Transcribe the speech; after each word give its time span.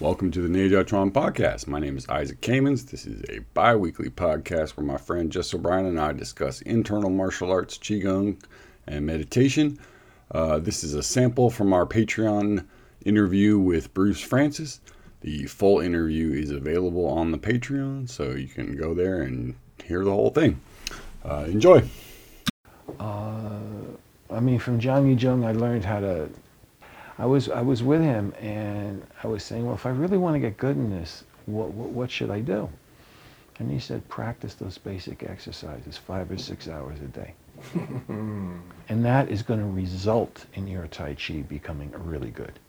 Welcome 0.00 0.30
to 0.30 0.40
the 0.40 0.48
Neijiaquan 0.48 1.10
podcast. 1.10 1.66
My 1.66 1.80
name 1.80 1.96
is 1.96 2.08
Isaac 2.08 2.40
Kamens. 2.40 2.88
This 2.88 3.04
is 3.04 3.20
a 3.28 3.40
bi 3.52 3.74
weekly 3.74 4.08
podcast 4.08 4.76
where 4.76 4.86
my 4.86 4.96
friend 4.96 5.32
Jess 5.32 5.52
O'Brien 5.52 5.86
and 5.86 5.98
I 5.98 6.12
discuss 6.12 6.60
internal 6.60 7.10
martial 7.10 7.50
arts, 7.50 7.76
Qigong, 7.76 8.40
and 8.86 9.04
meditation. 9.04 9.76
Uh, 10.30 10.60
this 10.60 10.84
is 10.84 10.94
a 10.94 11.02
sample 11.02 11.50
from 11.50 11.72
our 11.72 11.84
Patreon 11.84 12.64
interview 13.04 13.58
with 13.58 13.92
Bruce 13.92 14.24
Frantzis. 14.24 14.78
The 15.22 15.46
full 15.46 15.80
interview 15.80 16.30
is 16.30 16.52
available 16.52 17.06
on 17.06 17.32
the 17.32 17.38
Patreon, 17.38 18.08
so 18.08 18.30
you 18.30 18.46
can 18.46 18.76
go 18.76 18.94
there 18.94 19.22
and 19.22 19.56
hear 19.82 20.04
the 20.04 20.12
whole 20.12 20.30
thing. 20.30 20.60
Uh, 21.24 21.46
enjoy. 21.48 21.82
Uh, 23.00 23.58
I 24.30 24.38
mean, 24.38 24.60
from 24.60 24.78
Jang 24.78 25.18
Jung, 25.18 25.44
I 25.44 25.50
learned 25.50 25.84
how 25.84 25.98
to. 25.98 26.28
I 27.18 27.26
was 27.26 27.48
I 27.48 27.62
was 27.62 27.82
with 27.82 28.00
him, 28.00 28.32
and 28.40 29.04
I 29.22 29.26
was 29.26 29.42
saying, 29.42 29.66
well, 29.66 29.74
if 29.74 29.86
I 29.86 29.90
really 29.90 30.18
want 30.18 30.34
to 30.34 30.40
get 30.40 30.56
good 30.56 30.76
in 30.76 30.90
this, 30.90 31.24
what 31.46 31.70
what, 31.70 31.90
what 31.90 32.10
should 32.10 32.30
I 32.30 32.40
do? 32.40 32.68
And 33.58 33.70
he 33.70 33.80
said, 33.80 34.08
practice 34.08 34.54
those 34.54 34.78
basic 34.78 35.24
exercises 35.24 35.96
five 35.96 36.30
or 36.30 36.38
six 36.38 36.68
hours 36.68 37.00
a 37.00 37.06
day, 37.06 37.34
and 38.08 39.04
that 39.04 39.30
is 39.30 39.42
going 39.42 39.58
to 39.58 39.66
result 39.66 40.46
in 40.54 40.68
your 40.68 40.86
Tai 40.86 41.14
Chi 41.14 41.42
becoming 41.42 41.92
really 42.04 42.30
good. 42.30 42.60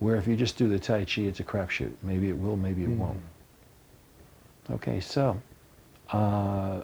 Where 0.00 0.16
if 0.16 0.26
you 0.26 0.36
just 0.36 0.58
do 0.58 0.68
the 0.68 0.80
Tai 0.80 1.04
Chi, 1.04 1.22
it's 1.22 1.40
a 1.40 1.44
crapshoot. 1.44 1.92
Maybe 2.02 2.28
it 2.28 2.36
will, 2.36 2.56
maybe 2.56 2.82
it 2.82 2.90
won't. 2.90 3.20
Okay, 4.70 5.00
so. 5.00 5.40
Uh, 6.10 6.82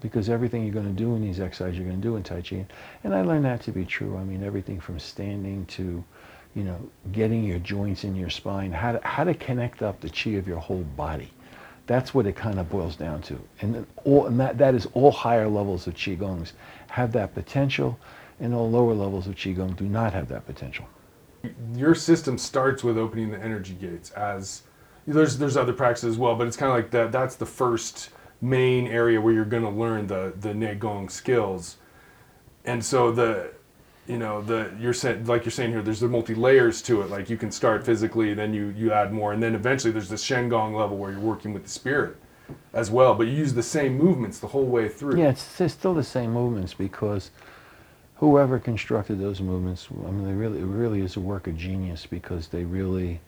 because 0.00 0.28
everything 0.28 0.64
you're 0.64 0.74
going 0.74 0.86
to 0.86 0.92
do 0.92 1.14
in 1.14 1.22
these 1.22 1.40
exercises 1.40 1.78
you're 1.78 1.86
going 1.86 2.00
to 2.00 2.06
do 2.06 2.16
in 2.16 2.22
Tai 2.22 2.42
Chi. 2.42 2.66
And 3.04 3.14
I 3.14 3.22
learned 3.22 3.44
that 3.44 3.62
to 3.62 3.72
be 3.72 3.84
true. 3.84 4.16
I 4.16 4.24
mean, 4.24 4.42
everything 4.42 4.80
from 4.80 4.98
standing 4.98 5.66
to, 5.66 6.02
you 6.54 6.64
know, 6.64 6.78
getting 7.12 7.44
your 7.44 7.60
joints 7.60 8.04
in 8.04 8.16
your 8.16 8.30
spine, 8.30 8.72
how 8.72 8.92
to, 8.92 9.06
how 9.06 9.24
to 9.24 9.34
connect 9.34 9.82
up 9.82 10.00
the 10.00 10.10
Chi 10.10 10.30
of 10.30 10.48
your 10.48 10.58
whole 10.58 10.84
body. 10.96 11.30
That's 11.86 12.14
what 12.14 12.26
it 12.26 12.34
kind 12.34 12.58
of 12.58 12.70
boils 12.70 12.96
down 12.96 13.22
to. 13.22 13.38
And, 13.60 13.86
all, 14.04 14.26
and 14.26 14.40
that, 14.40 14.58
that 14.58 14.74
is 14.74 14.86
all 14.94 15.12
higher 15.12 15.48
levels 15.48 15.86
of 15.86 15.94
Qigongs 15.94 16.52
have 16.88 17.12
that 17.12 17.34
potential, 17.34 17.98
and 18.40 18.54
all 18.54 18.70
lower 18.70 18.94
levels 18.94 19.26
of 19.26 19.34
Qigong 19.34 19.76
do 19.76 19.84
not 19.84 20.12
have 20.12 20.28
that 20.28 20.46
potential. 20.46 20.86
Your 21.74 21.94
system 21.94 22.38
starts 22.38 22.82
with 22.82 22.96
opening 22.96 23.30
the 23.30 23.38
energy 23.38 23.74
gates 23.74 24.10
as 24.12 24.62
there's 25.06 25.36
there's 25.36 25.58
other 25.58 25.74
practices 25.74 26.14
as 26.14 26.18
well, 26.18 26.34
but 26.34 26.46
it's 26.46 26.56
kind 26.56 26.72
of 26.72 26.76
like 26.78 26.90
that 26.92 27.12
that's 27.12 27.36
the 27.36 27.44
first 27.44 28.08
main 28.44 28.86
area 28.86 29.20
where 29.20 29.32
you're 29.32 29.44
going 29.44 29.62
to 29.62 29.70
learn 29.70 30.06
the 30.06 30.32
the 30.38 30.50
Neigong 30.50 31.10
skills. 31.10 31.76
And 32.64 32.84
so 32.84 33.10
the 33.10 33.50
you 34.06 34.18
know 34.18 34.42
the 34.42 34.70
you're 34.78 34.92
saying 34.92 35.26
like 35.26 35.44
you're 35.44 35.52
saying 35.52 35.70
here 35.70 35.82
there's 35.82 36.00
the 36.00 36.08
multi 36.08 36.34
layers 36.34 36.82
to 36.82 37.00
it 37.02 37.10
like 37.10 37.30
you 37.30 37.38
can 37.38 37.50
start 37.50 37.86
physically 37.86 38.34
then 38.34 38.52
you 38.52 38.66
you 38.76 38.92
add 38.92 39.14
more 39.14 39.32
and 39.32 39.42
then 39.42 39.54
eventually 39.54 39.90
there's 39.90 40.10
the 40.10 40.16
Shengong 40.16 40.76
level 40.76 40.98
where 40.98 41.10
you're 41.10 41.20
working 41.20 41.54
with 41.54 41.62
the 41.62 41.70
spirit 41.70 42.14
as 42.74 42.90
well 42.90 43.14
but 43.14 43.26
you 43.26 43.32
use 43.32 43.54
the 43.54 43.62
same 43.62 43.96
movements 43.96 44.38
the 44.38 44.48
whole 44.48 44.66
way 44.66 44.90
through. 44.90 45.18
Yeah, 45.18 45.30
it's, 45.30 45.58
it's 45.58 45.72
still 45.72 45.94
the 45.94 46.04
same 46.04 46.32
movements 46.32 46.74
because 46.74 47.30
whoever 48.16 48.58
constructed 48.58 49.20
those 49.20 49.40
movements, 49.40 49.88
I 49.90 50.10
mean, 50.10 50.24
they 50.24 50.32
really, 50.32 50.60
it 50.60 50.64
really 50.64 51.00
is 51.00 51.16
a 51.16 51.20
work 51.20 51.46
of 51.46 51.56
genius 51.56 52.06
because 52.06 52.48
they 52.48 52.64
really, 52.64 53.20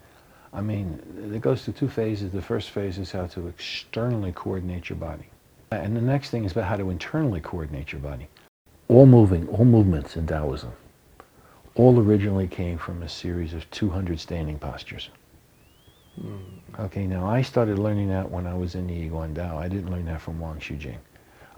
I 0.56 0.62
mean, 0.62 0.98
it 1.34 1.42
goes 1.42 1.62
through 1.62 1.74
two 1.74 1.88
phases. 1.88 2.32
The 2.32 2.40
first 2.40 2.70
phase 2.70 2.96
is 2.96 3.12
how 3.12 3.26
to 3.26 3.46
externally 3.46 4.32
coordinate 4.32 4.88
your 4.88 4.96
body. 4.96 5.26
And 5.70 5.94
the 5.94 6.00
next 6.00 6.30
thing 6.30 6.44
is 6.44 6.52
about 6.52 6.64
how 6.64 6.76
to 6.76 6.88
internally 6.88 7.42
coordinate 7.42 7.92
your 7.92 8.00
body. 8.00 8.26
All 8.88 9.04
moving, 9.04 9.46
all 9.48 9.66
movements 9.66 10.16
in 10.16 10.26
Taoism, 10.26 10.72
all 11.74 12.00
originally 12.00 12.46
came 12.46 12.78
from 12.78 13.02
a 13.02 13.08
series 13.08 13.52
of 13.52 13.70
200 13.70 14.18
standing 14.18 14.58
postures. 14.58 15.10
Hmm. 16.18 16.36
Okay, 16.78 17.06
now 17.06 17.26
I 17.26 17.42
started 17.42 17.78
learning 17.78 18.08
that 18.08 18.30
when 18.30 18.46
I 18.46 18.54
was 18.54 18.74
in 18.74 18.86
the 18.86 18.94
Yiguan 18.94 19.34
Dao. 19.34 19.56
I 19.56 19.68
didn't 19.68 19.90
learn 19.90 20.06
that 20.06 20.22
from 20.22 20.40
Wang 20.40 20.58
Shujin. 20.58 20.96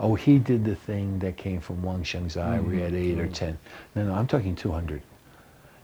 Oh, 0.01 0.17
he 0.17 0.39
did 0.39 0.65
the 0.65 0.75
thing 0.75 1.21
that 1.21 1.37
came 1.37 1.61
from 1.61 1.83
Wang 1.83 2.03
Xiangzhai. 2.03 2.65
We 2.65 2.81
had 2.81 2.95
eight 2.95 3.21
or 3.21 3.27
hmm. 3.27 3.33
ten. 3.33 3.59
No, 3.95 4.07
no, 4.07 4.15
I'm 4.15 4.27
talking 4.27 4.57
200. 4.57 5.03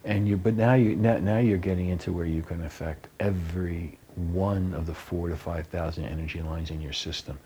And 0.05 0.29
you, 0.29 0.37
but 0.37 0.55
now 0.55 0.75
you, 0.75 0.97
now, 0.97 1.17
now 1.19 1.39
you're 1.39 1.59
getting 1.59 1.89
into 1.89 2.13
where 2.13 2.27
you 2.27 2.43
can 2.43 2.65
affect 2.65 3.09
every 3.21 3.99
one 4.17 4.75
of 4.75 4.87
the 4.87 4.95
four 4.95 5.29
to 5.29 5.37
five 5.37 5.67
thousand 5.69 6.05
energy 6.05 6.43
lines 6.43 6.71
in 6.71 6.81
your 6.81 6.93
system, 6.93 7.39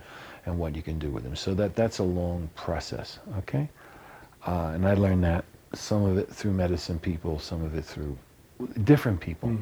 and 0.44 0.58
what 0.58 0.74
you 0.74 0.82
can 0.82 0.98
do 0.98 1.10
with 1.10 1.22
them. 1.22 1.36
So 1.36 1.54
that 1.54 1.74
that's 1.76 1.98
a 1.98 2.04
long 2.04 2.50
process. 2.56 3.20
Okay, 3.38 3.68
uh, 4.46 4.72
and 4.74 4.86
I 4.86 4.94
learned 4.94 5.22
that 5.24 5.44
some 5.74 6.04
of 6.04 6.18
it 6.18 6.28
through 6.28 6.52
medicine 6.52 6.98
people, 6.98 7.38
some 7.38 7.64
of 7.64 7.76
it 7.76 7.84
through 7.84 8.18
different 8.84 9.20
people. 9.20 9.56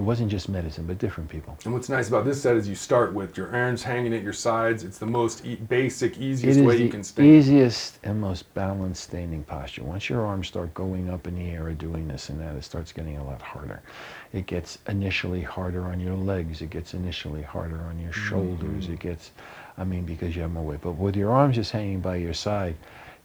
It 0.00 0.04
wasn't 0.04 0.30
just 0.30 0.48
medicine, 0.48 0.86
but 0.86 0.96
different 0.96 1.28
people. 1.28 1.58
And 1.66 1.74
what's 1.74 1.90
nice 1.90 2.08
about 2.08 2.24
this 2.24 2.40
set 2.40 2.56
is 2.56 2.66
you 2.66 2.74
start 2.74 3.12
with 3.12 3.36
your 3.36 3.54
arms 3.54 3.82
hanging 3.82 4.14
at 4.14 4.22
your 4.22 4.32
sides. 4.32 4.82
It's 4.82 4.96
the 4.96 5.04
most 5.04 5.44
e- 5.44 5.56
basic, 5.56 6.16
easiest 6.16 6.58
way 6.60 6.78
you 6.78 6.88
can 6.88 7.04
stand. 7.04 7.28
easiest 7.28 7.98
and 8.02 8.18
most 8.18 8.52
balanced 8.54 9.02
standing 9.02 9.44
posture. 9.44 9.84
Once 9.84 10.08
your 10.08 10.24
arms 10.24 10.48
start 10.48 10.72
going 10.72 11.10
up 11.10 11.26
in 11.26 11.34
the 11.34 11.50
air 11.50 11.66
or 11.66 11.72
doing 11.74 12.08
this 12.08 12.30
and 12.30 12.40
that, 12.40 12.56
it 12.56 12.64
starts 12.64 12.92
getting 12.92 13.18
a 13.18 13.24
lot 13.24 13.42
harder. 13.42 13.82
It 14.32 14.46
gets 14.46 14.78
initially 14.88 15.42
harder 15.42 15.84
on 15.84 16.00
your 16.00 16.16
legs. 16.16 16.62
It 16.62 16.70
gets 16.70 16.94
initially 16.94 17.42
harder 17.42 17.82
on 17.82 18.00
your 18.00 18.14
shoulders. 18.14 18.84
Mm-hmm. 18.84 18.94
It 18.94 19.00
gets, 19.00 19.32
I 19.76 19.84
mean, 19.84 20.06
because 20.06 20.34
you 20.34 20.40
have 20.40 20.50
more 20.50 20.64
weight. 20.64 20.80
But 20.80 20.92
with 20.92 21.14
your 21.14 21.30
arms 21.30 21.56
just 21.56 21.72
hanging 21.72 22.00
by 22.00 22.16
your 22.16 22.32
side, 22.32 22.74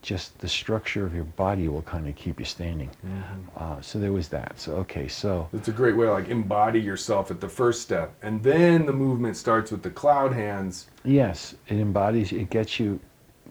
just 0.05 0.37
the 0.39 0.47
structure 0.47 1.05
of 1.05 1.15
your 1.15 1.23
body 1.23 1.67
will 1.67 1.81
kind 1.81 2.07
of 2.07 2.15
keep 2.15 2.39
you 2.39 2.45
standing. 2.45 2.89
Mm-hmm. 3.05 3.41
Uh, 3.57 3.81
so 3.81 3.99
there 3.99 4.13
was 4.13 4.27
that. 4.29 4.53
So 4.59 4.73
okay, 4.75 5.07
so 5.07 5.49
It's 5.51 5.67
a 5.67 5.73
great 5.73 5.97
way 5.97 6.05
to 6.05 6.13
like 6.13 6.29
embody 6.29 6.79
yourself 6.79 7.31
at 7.31 7.41
the 7.41 7.49
first 7.49 7.81
step, 7.81 8.13
and 8.21 8.41
then 8.43 8.85
the 8.85 8.93
movement 8.93 9.35
starts 9.35 9.71
with 9.71 9.81
the 9.81 9.89
cloud 9.89 10.31
hands. 10.31 10.87
Yes, 11.03 11.55
it 11.67 11.79
embodies, 11.79 12.31
it 12.31 12.49
gets 12.49 12.79
you 12.79 12.99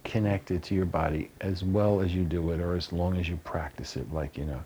connected 0.04 0.62
to 0.62 0.74
your 0.74 0.86
body 0.86 1.30
as 1.40 1.64
well 1.64 2.00
as 2.00 2.14
you 2.14 2.24
do 2.24 2.50
it, 2.52 2.60
or 2.60 2.76
as 2.76 2.92
long 2.92 3.16
as 3.16 3.28
you 3.28 3.36
practice 3.38 3.96
it. 3.96 4.12
Like, 4.12 4.38
you 4.38 4.44
know, 4.44 4.62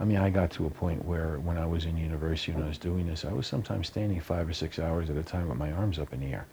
I 0.00 0.04
mean, 0.04 0.16
I 0.16 0.30
got 0.30 0.50
to 0.52 0.66
a 0.66 0.70
point 0.70 1.04
where 1.04 1.38
when 1.38 1.58
I 1.58 1.66
was 1.66 1.84
in 1.84 1.96
university 1.96 2.52
and 2.52 2.64
I 2.64 2.68
was 2.68 2.78
doing 2.78 3.06
this, 3.06 3.24
I 3.24 3.32
was 3.32 3.46
sometimes 3.46 3.86
standing 3.86 4.20
five 4.20 4.48
or 4.48 4.52
six 4.52 4.78
hours 4.78 5.10
at 5.10 5.16
a 5.16 5.22
time 5.22 5.48
with 5.48 5.58
my 5.58 5.70
arms 5.70 5.98
up 5.98 6.12
in 6.12 6.20
the 6.20 6.32
air. 6.32 6.46